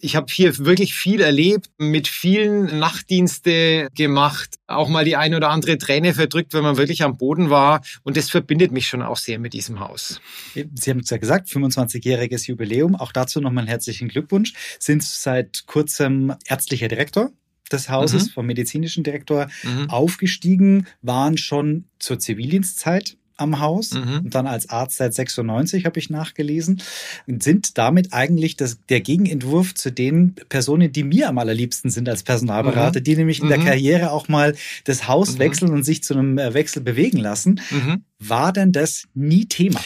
[0.00, 5.50] Ich habe hier wirklich viel erlebt, mit vielen Nachtdienste gemacht, auch mal die eine oder
[5.50, 7.82] andere Träne verdrückt, wenn man wirklich am Boden war.
[8.02, 10.22] Und das verbindet mich schon auch sehr mit diesem Haus.
[10.54, 12.96] Sie haben es ja gesagt, 25-jähriges Jubiläum.
[12.96, 14.54] Auch dazu nochmal einen herzlichen Glückwunsch.
[14.78, 17.30] Sind seit kurzem ärztlicher Direktor
[17.70, 18.30] des Hauses, mhm.
[18.30, 19.90] vom medizinischen Direktor, mhm.
[19.90, 24.18] aufgestiegen, waren schon zur Zivildienstzeit am Haus mhm.
[24.24, 26.82] und dann als Arzt seit 96 habe ich nachgelesen
[27.26, 32.08] und sind damit eigentlich das, der Gegenentwurf zu den Personen, die mir am allerliebsten sind
[32.08, 33.04] als Personalberater, mhm.
[33.04, 33.64] die nämlich in der mhm.
[33.64, 35.38] Karriere auch mal das Haus mhm.
[35.40, 37.60] wechseln und sich zu einem äh, Wechsel bewegen lassen.
[37.70, 38.04] Mhm.
[38.18, 39.80] War denn das nie Thema?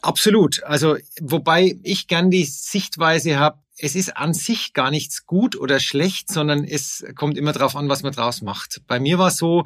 [0.00, 0.62] Absolut.
[0.62, 5.80] Also wobei ich gern die Sichtweise habe, es ist an sich gar nichts gut oder
[5.80, 8.82] schlecht, sondern es kommt immer darauf an, was man draus macht.
[8.86, 9.64] Bei mir war es so,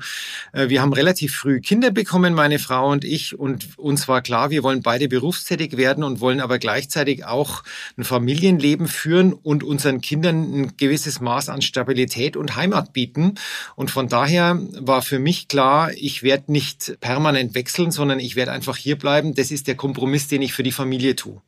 [0.52, 4.50] äh, wir haben relativ früh Kinder bekommen, meine Frau und ich, und uns war klar,
[4.50, 7.64] wir wollen beide berufstätig werden und wollen aber gleichzeitig auch
[7.96, 13.34] ein Familienleben führen und unseren Kindern ein gewisses Maß an Stabilität und Heimat bieten.
[13.74, 18.52] Und von daher war für mich klar, ich werde nicht permanent wechseln, sondern ich werde
[18.52, 19.34] einfach hier bleiben.
[19.34, 21.42] Das ist der Kompromiss, den ich für die Familie tue.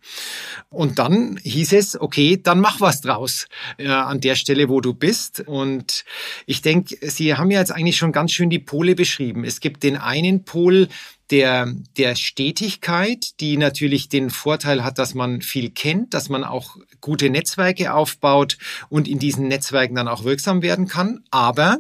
[0.71, 4.95] Und dann hieß es, okay, dann mach was draus äh, an der Stelle, wo du
[4.95, 5.41] bist.
[5.47, 6.05] Und
[6.47, 9.45] ich denke, Sie haben ja jetzt eigentlich schon ganz schön die Pole beschrieben.
[9.45, 10.89] Es gibt den einen Pol,
[11.31, 16.77] der, der Stetigkeit, die natürlich den Vorteil hat, dass man viel kennt, dass man auch
[17.01, 18.57] gute Netzwerke aufbaut
[18.89, 21.23] und in diesen Netzwerken dann auch wirksam werden kann.
[21.31, 21.79] Aber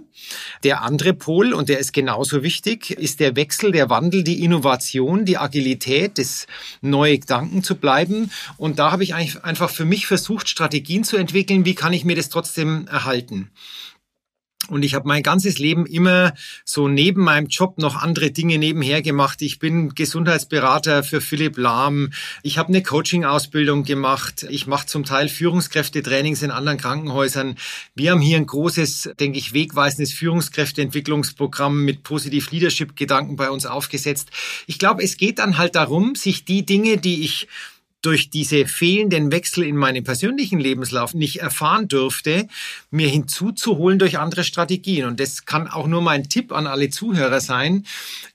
[0.64, 5.24] der andere Pol, und der ist genauso wichtig, ist der Wechsel, der Wandel, die Innovation,
[5.24, 6.46] die Agilität, das
[6.82, 8.30] neue Gedanken zu bleiben.
[8.56, 12.04] Und da habe ich eigentlich einfach für mich versucht, Strategien zu entwickeln, wie kann ich
[12.04, 13.50] mir das trotzdem erhalten.
[14.68, 19.02] Und ich habe mein ganzes Leben immer so neben meinem Job noch andere Dinge nebenher
[19.02, 19.40] gemacht.
[19.42, 22.10] Ich bin Gesundheitsberater für Philipp Lahm.
[22.42, 24.46] Ich habe eine Coaching-Ausbildung gemacht.
[24.50, 27.56] Ich mache zum Teil Führungskräftetrainings in anderen Krankenhäusern.
[27.94, 34.30] Wir haben hier ein großes, denke ich, wegweisendes Führungskräfteentwicklungsprogramm mit Positiv Leadership-Gedanken bei uns aufgesetzt.
[34.66, 37.48] Ich glaube, es geht dann halt darum, sich die Dinge, die ich
[38.02, 42.46] durch diese fehlenden Wechsel in meinem persönlichen Lebenslauf nicht erfahren dürfte,
[42.90, 45.06] mir hinzuzuholen durch andere Strategien.
[45.06, 47.84] Und das kann auch nur mein Tipp an alle Zuhörer sein.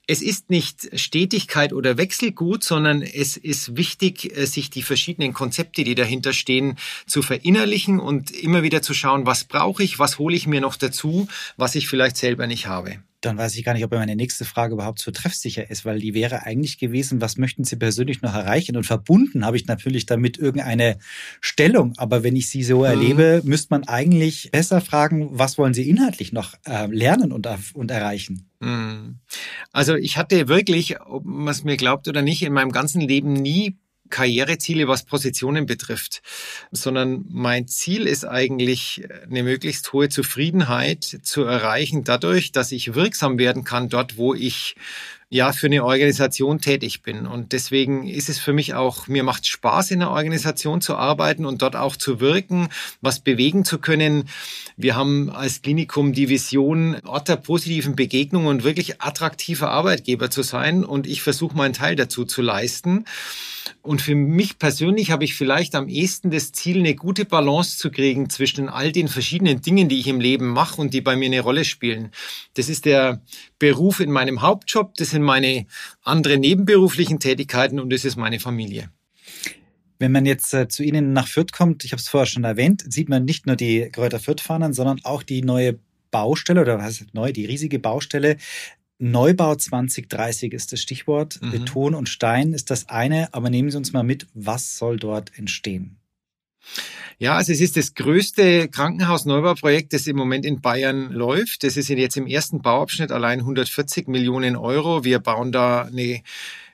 [0.06, 5.86] Es ist nicht Stetigkeit oder Wechselgut, sondern es ist wichtig, äh, sich die verschiedenen Konzepte,
[5.86, 10.36] die dahinter stehen, zu verinnerlichen und immer wieder zu schauen, was brauche ich, was hole
[10.36, 13.84] ich mir noch dazu, was ich vielleicht selber nicht habe dann weiß ich gar nicht,
[13.84, 17.64] ob meine nächste Frage überhaupt so treffsicher ist, weil die wäre eigentlich gewesen, was möchten
[17.64, 18.76] Sie persönlich noch erreichen?
[18.76, 20.98] Und verbunden habe ich natürlich damit irgendeine
[21.40, 21.94] Stellung.
[21.98, 22.86] Aber wenn ich Sie so mhm.
[22.86, 27.92] erlebe, müsste man eigentlich besser fragen, was wollen Sie inhaltlich noch äh, lernen und, und
[27.92, 28.50] erreichen?
[28.60, 29.20] Mhm.
[29.72, 33.34] Also ich hatte wirklich, ob man es mir glaubt oder nicht, in meinem ganzen Leben
[33.34, 33.78] nie
[34.14, 36.22] Karriereziele, was Positionen betrifft,
[36.72, 43.40] sondern mein Ziel ist eigentlich, eine möglichst hohe Zufriedenheit zu erreichen, dadurch, dass ich wirksam
[43.40, 44.76] werden kann dort, wo ich
[45.34, 47.26] ja für eine Organisation tätig bin.
[47.26, 51.48] Und deswegen ist es für mich auch, mir macht Spaß, in einer Organisation zu arbeiten
[51.48, 52.70] und dort auch zu wirken,
[53.02, 54.30] was bewegen zu können.
[54.78, 60.44] Wir haben als Klinikum die Vision, Ort der positiven Begegnung und wirklich attraktiver Arbeitgeber zu
[60.44, 60.84] sein.
[60.84, 63.06] Und ich versuche meinen Teil dazu zu leisten.
[63.84, 67.92] Und für mich persönlich habe ich vielleicht am ehesten das Ziel, eine gute Balance zu
[67.92, 71.26] kriegen zwischen all den verschiedenen Dingen, die ich im Leben mache und die bei mir
[71.26, 72.12] eine Rolle spielen.
[72.54, 73.22] Das ist der
[73.60, 75.66] Beruf in meinem Hauptjob, das sind meine
[76.02, 78.90] anderen nebenberuflichen Tätigkeiten und das ist meine Familie.
[80.00, 82.86] Wenn man jetzt äh, zu Ihnen nach Fürth kommt, ich habe es vorher schon erwähnt,
[82.88, 85.78] sieht man nicht nur die Kräuter Fürth-Fahnen, sondern auch die neue
[86.10, 88.38] Baustelle oder was heißt neu, die riesige Baustelle.
[89.00, 91.40] Neubau 2030 ist das Stichwort.
[91.42, 91.52] Mhm.
[91.52, 95.38] Beton und Stein ist das eine, aber nehmen Sie uns mal mit, was soll dort
[95.38, 95.98] entstehen?
[97.20, 101.64] Ja, also es ist das größte Krankenhausneubauprojekt, das im Moment in Bayern läuft.
[101.64, 105.04] Das ist jetzt im ersten Bauabschnitt allein 140 Millionen Euro.
[105.04, 106.22] Wir bauen da eine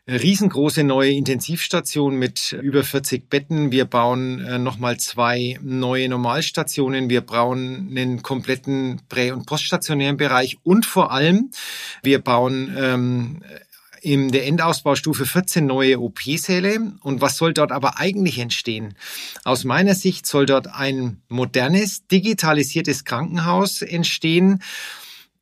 [0.10, 3.72] riesengroße neue Intensivstation mit über 40 Betten.
[3.72, 7.10] Wir bauen äh, nochmal zwei neue Normalstationen.
[7.10, 11.52] Wir bauen einen kompletten prä- und poststationären Bereich und vor allem
[12.02, 13.42] wir bauen ähm,
[14.02, 16.94] in der Endausbaustufe 14 neue OP-Säle.
[17.02, 18.96] Und was soll dort aber eigentlich entstehen?
[19.44, 24.64] Aus meiner Sicht soll dort ein modernes, digitalisiertes Krankenhaus entstehen,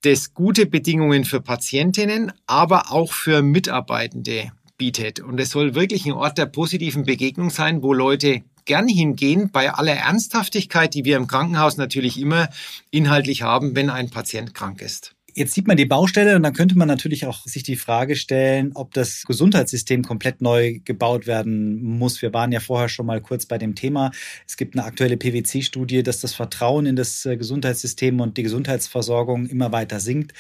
[0.02, 5.20] das gute Bedingungen für Patientinnen, aber auch für Mitarbeitende bietet.
[5.20, 9.74] Und es soll wirklich ein Ort der positiven Begegnung sein, wo Leute gern hingehen, bei
[9.74, 12.50] aller Ernsthaftigkeit, die wir im Krankenhaus natürlich immer
[12.92, 15.17] inhaltlich haben, wenn ein Patient krank ist.
[15.38, 18.72] Jetzt sieht man die Baustelle und dann könnte man natürlich auch sich die Frage stellen,
[18.74, 22.24] ob das Gesundheitssystem komplett neu gebaut werden muss.
[22.24, 24.10] Wir waren ja vorher schon mal kurz bei dem Thema.
[24.48, 29.46] Es gibt eine aktuelle PwC-Studie, dass das Vertrauen in das äh, Gesundheitssystem und die Gesundheitsversorgung
[29.46, 30.34] immer weiter sinkt.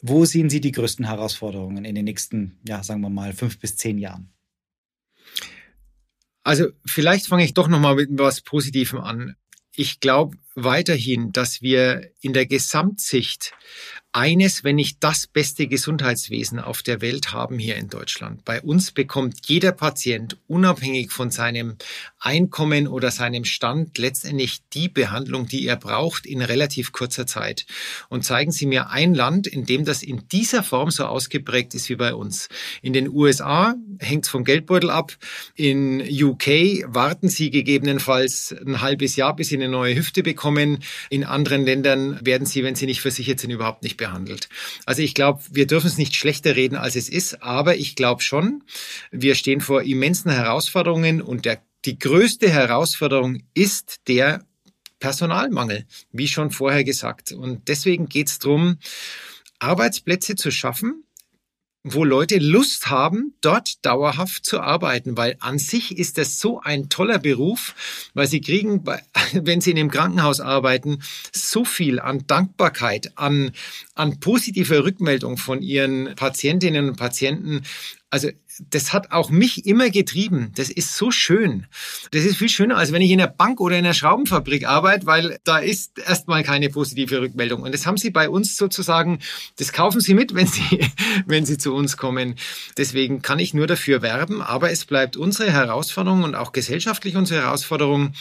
[0.00, 3.74] Wo sehen Sie die größten Herausforderungen in den nächsten, ja, sagen wir mal, fünf bis
[3.76, 4.32] zehn Jahren?
[6.44, 9.34] Also vielleicht fange ich doch noch mal mit was Positivem an.
[9.74, 13.52] Ich glaube weiterhin, dass wir in der Gesamtsicht
[14.16, 18.46] eines, wenn nicht das beste Gesundheitswesen auf der Welt haben hier in Deutschland.
[18.46, 21.76] Bei uns bekommt jeder Patient unabhängig von seinem
[22.18, 27.66] Einkommen oder seinem Stand letztendlich die Behandlung, die er braucht in relativ kurzer Zeit.
[28.08, 31.90] Und zeigen Sie mir ein Land, in dem das in dieser Form so ausgeprägt ist
[31.90, 32.48] wie bei uns.
[32.80, 35.12] In den USA hängt es vom Geldbeutel ab.
[35.56, 40.45] In UK warten Sie gegebenenfalls ein halbes Jahr, bis Sie eine neue Hüfte bekommen.
[41.10, 44.48] In anderen Ländern werden Sie, wenn Sie nicht versichert sind, überhaupt nicht behandelt behandelt.
[44.84, 48.22] Also ich glaube, wir dürfen es nicht schlechter reden, als es ist, aber ich glaube
[48.22, 48.62] schon,
[49.10, 54.44] wir stehen vor immensen Herausforderungen und der, die größte Herausforderung ist der
[54.98, 57.32] Personalmangel, wie schon vorher gesagt.
[57.32, 58.78] Und deswegen geht es darum,
[59.58, 61.04] Arbeitsplätze zu schaffen,
[61.88, 66.88] wo Leute Lust haben, dort dauerhaft zu arbeiten, weil an sich ist das so ein
[66.88, 67.76] toller Beruf,
[68.12, 68.84] weil sie kriegen,
[69.32, 70.98] wenn sie in einem Krankenhaus arbeiten,
[71.32, 73.52] so viel an Dankbarkeit, an,
[73.96, 77.62] an positiver Rückmeldung von ihren Patientinnen und Patienten.
[78.10, 78.28] Also
[78.70, 80.52] das hat auch mich immer getrieben.
[80.54, 81.66] Das ist so schön.
[82.10, 85.06] Das ist viel schöner, als wenn ich in einer Bank oder in einer Schraubenfabrik arbeite,
[85.06, 87.62] weil da ist erstmal keine positive Rückmeldung.
[87.62, 89.18] Und das haben Sie bei uns sozusagen,
[89.56, 90.80] das kaufen Sie mit, wenn Sie,
[91.26, 92.36] wenn Sie zu uns kommen.
[92.76, 97.42] Deswegen kann ich nur dafür werben, aber es bleibt unsere Herausforderung und auch gesellschaftlich unsere
[97.42, 98.12] Herausforderung,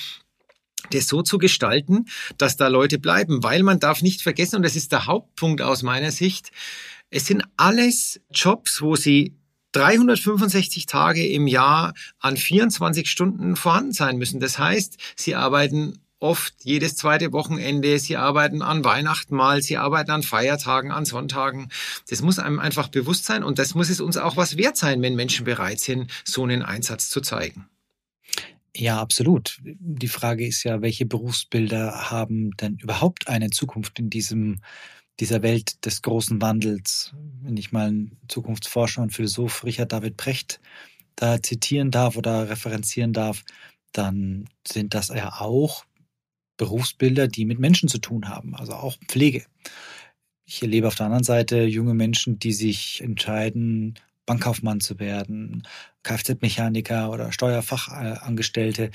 [0.92, 2.06] das so zu gestalten,
[2.38, 5.84] dass da Leute bleiben, weil man darf nicht vergessen, und das ist der Hauptpunkt aus
[5.84, 6.52] meiner Sicht,
[7.10, 9.36] es sind alles Jobs, wo sie
[9.74, 14.40] 365 Tage im Jahr an 24 Stunden vorhanden sein müssen.
[14.40, 20.12] Das heißt, sie arbeiten oft jedes zweite Wochenende, sie arbeiten an Weihnachten mal, sie arbeiten
[20.12, 21.70] an Feiertagen, an Sonntagen.
[22.10, 25.02] Das muss einem einfach bewusst sein und das muss es uns auch was wert sein,
[25.02, 27.68] wenn Menschen bereit sind, so einen Einsatz zu zeigen.
[28.78, 29.58] Ja, absolut.
[29.64, 34.60] Die Frage ist ja, welche Berufsbilder haben denn überhaupt eine Zukunft in diesem
[35.22, 40.60] dieser Welt des großen Wandels, wenn ich mal einen Zukunftsforscher und Philosoph Richard David Precht
[41.16, 43.46] da zitieren darf oder referenzieren darf,
[43.94, 45.86] dann sind das ja auch
[46.58, 49.46] Berufsbilder, die mit Menschen zu tun haben, also auch Pflege.
[50.46, 55.64] Ich erlebe auf der anderen Seite junge Menschen, die sich entscheiden, Bankkaufmann zu werden,
[56.04, 58.92] Kfz-Mechaniker oder Steuerfachangestellte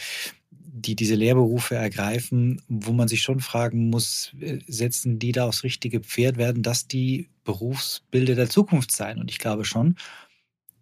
[0.73, 5.65] die diese Lehrberufe ergreifen, wo man sich schon fragen muss, äh, setzen die da aufs
[5.65, 9.19] richtige Pferd, werden das die Berufsbilder der Zukunft sein?
[9.19, 9.97] Und ich glaube schon,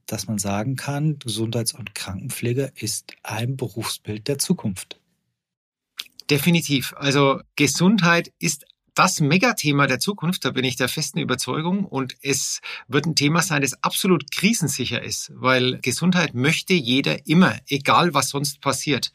[0.06, 5.00] dass man sagen kann, Gesundheits- und Krankenpflege ist ein Berufsbild der Zukunft.
[6.30, 6.94] Definitiv.
[6.96, 8.66] Also Gesundheit ist
[8.98, 11.84] das Megathema der Zukunft, da bin ich der festen Überzeugung.
[11.84, 17.54] Und es wird ein Thema sein, das absolut krisensicher ist, weil Gesundheit möchte jeder immer,
[17.68, 19.12] egal was sonst passiert.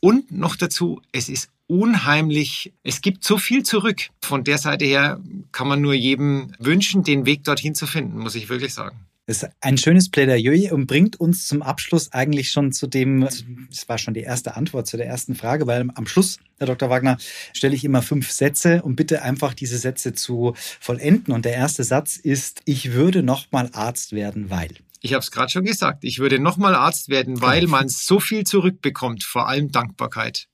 [0.00, 4.08] Und noch dazu, es ist unheimlich, es gibt so viel zurück.
[4.22, 5.20] Von der Seite her
[5.52, 9.09] kann man nur jedem wünschen, den Weg dorthin zu finden, muss ich wirklich sagen.
[9.26, 13.88] Das ist ein schönes Plädoyer und bringt uns zum Abschluss eigentlich schon zu dem, das
[13.88, 16.90] war schon die erste Antwort zu der ersten Frage, weil am Schluss, Herr Dr.
[16.90, 17.16] Wagner,
[17.52, 21.32] stelle ich immer fünf Sätze und bitte einfach diese Sätze zu vollenden.
[21.32, 24.70] Und der erste Satz ist, ich würde noch mal Arzt werden, weil.
[25.00, 28.44] Ich habe es gerade schon gesagt, ich würde nochmal Arzt werden, weil man so viel
[28.44, 30.48] zurückbekommt, vor allem Dankbarkeit.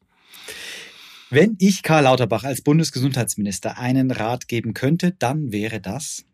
[1.31, 6.24] Wenn ich Karl Lauterbach als Bundesgesundheitsminister einen Rat geben könnte, dann wäre das.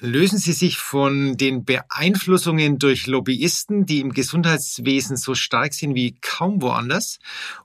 [0.00, 6.14] Lösen Sie sich von den Beeinflussungen durch Lobbyisten, die im Gesundheitswesen so stark sind wie
[6.20, 7.18] kaum woanders,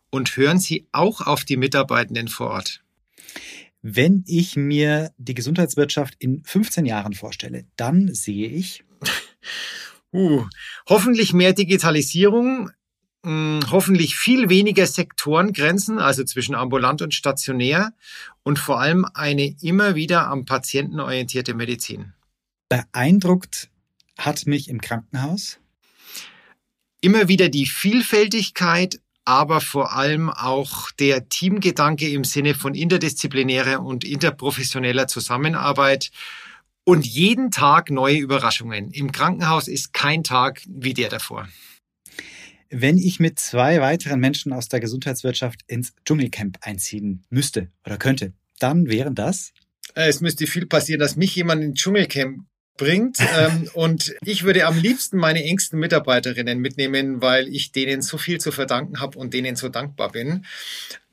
[0.09, 2.83] und hören Sie auch auf die Mitarbeitenden vor Ort.
[3.83, 8.83] Wenn ich mir die Gesundheitswirtschaft in 15 Jahren vorstelle, dann sehe ich.
[10.15, 10.45] Uh,
[10.87, 12.69] hoffentlich mehr Digitalisierung,
[13.25, 17.93] hm, hoffentlich viel weniger Sektorengrenzen, also zwischen ambulant und stationär
[18.43, 22.13] und vor allem eine immer wieder am Patienten orientierte Medizin.
[22.69, 23.69] Beeindruckt
[24.17, 25.59] hat mich im Krankenhaus
[27.03, 34.05] immer wieder die Vielfältigkeit, aber vor allem auch der Teamgedanke im Sinne von interdisziplinärer und
[34.05, 36.11] interprofessioneller Zusammenarbeit
[36.85, 38.91] und jeden Tag neue Überraschungen.
[38.91, 41.47] Im Krankenhaus ist kein Tag wie der davor.
[42.69, 48.33] Wenn ich mit zwei weiteren Menschen aus der Gesundheitswirtschaft ins Dschungelcamp einziehen müsste oder könnte,
[48.59, 49.53] dann wären das?
[49.93, 52.45] Es müsste viel passieren, dass mich jemand ins Dschungelcamp
[52.77, 53.17] bringt.
[53.37, 58.39] ähm, und ich würde am liebsten meine engsten Mitarbeiterinnen mitnehmen, weil ich denen so viel
[58.39, 60.45] zu verdanken habe und denen so dankbar bin.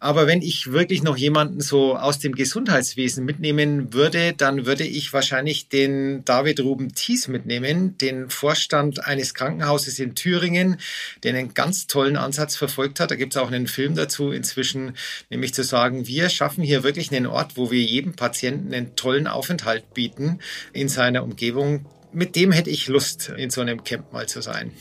[0.03, 5.13] Aber wenn ich wirklich noch jemanden so aus dem Gesundheitswesen mitnehmen würde, dann würde ich
[5.13, 10.79] wahrscheinlich den David Ruben Thies mitnehmen, den Vorstand eines Krankenhauses in Thüringen,
[11.23, 13.11] der einen ganz tollen Ansatz verfolgt hat.
[13.11, 14.97] Da gibt es auch einen Film dazu inzwischen,
[15.29, 19.27] nämlich zu sagen, wir schaffen hier wirklich einen Ort, wo wir jedem Patienten einen tollen
[19.27, 20.39] Aufenthalt bieten
[20.73, 21.85] in seiner Umgebung.
[22.11, 24.73] Mit dem hätte ich Lust, in so einem Camp mal zu sein.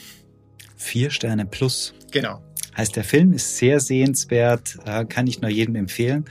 [0.77, 1.93] Vier Sterne plus.
[2.11, 2.41] Genau.
[2.79, 6.23] Heißt, der Film ist sehr sehenswert, äh, kann ich nur jedem empfehlen.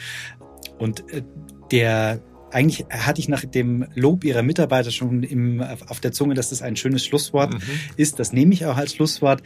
[0.79, 1.23] Und äh,
[1.71, 6.49] der eigentlich hatte ich nach dem Lob ihrer Mitarbeiter schon im, auf der Zunge, dass
[6.49, 7.61] das ein schönes Schlusswort mhm.
[7.97, 8.19] ist.
[8.19, 9.43] Das nehme ich auch als Schlusswort.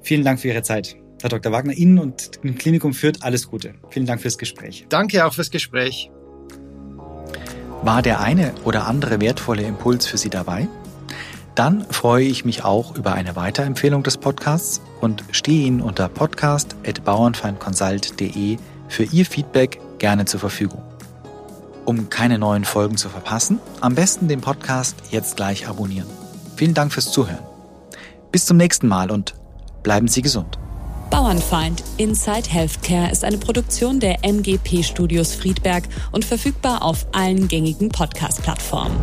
[0.00, 0.96] Vielen Dank für Ihre Zeit.
[1.20, 1.50] Herr Dr.
[1.50, 3.74] Wagner, Ihnen und dem Klinikum führt alles Gute.
[3.90, 4.86] Vielen Dank fürs Gespräch.
[4.88, 6.12] Danke auch fürs Gespräch.
[7.82, 10.68] War der eine oder andere wertvolle Impuls für Sie dabei?
[11.58, 18.58] Dann freue ich mich auch über eine Weiterempfehlung des Podcasts und stehe Ihnen unter podcast.bauernfeindconsult.de
[18.86, 20.84] für Ihr Feedback gerne zur Verfügung.
[21.84, 26.06] Um keine neuen Folgen zu verpassen, am besten den Podcast jetzt gleich abonnieren.
[26.54, 27.42] Vielen Dank fürs Zuhören.
[28.30, 29.34] Bis zum nächsten Mal und
[29.82, 30.60] bleiben Sie gesund.
[31.10, 37.88] Bauernfeind Inside Healthcare ist eine Produktion der MGP Studios Friedberg und verfügbar auf allen gängigen
[37.88, 38.94] Podcast-Plattformen.